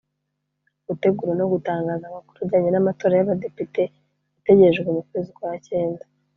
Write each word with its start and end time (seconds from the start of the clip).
gutegura 0.87 1.31
no 1.39 1.45
gutangaza 1.53 2.03
amakuru 2.07 2.37
ajyanye 2.43 2.69
n’amatora 2.71 3.13
y’abadepite 3.15 3.81
ategerejwe 4.37 4.89
mu 4.95 5.01
kwezi 5.07 5.29
kwa 5.37 5.51
cyenda 5.67 6.03